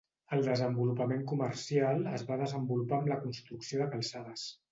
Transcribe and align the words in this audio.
El 0.35 0.39
desenvolupament 0.45 1.19
comercial 1.31 2.01
es 2.19 2.25
va 2.31 2.39
desenvolupar 2.43 2.99
amb 3.01 3.13
la 3.13 3.21
construcció 3.27 3.83
de 3.83 3.91
calçades. 3.95 4.47